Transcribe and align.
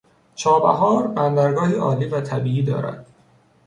چابهار 0.35 1.07
بندرگاهی 1.07 1.73
عالی 1.73 2.05
و 2.05 2.21
طبیعی 2.21 2.63
دارد. 2.63 3.05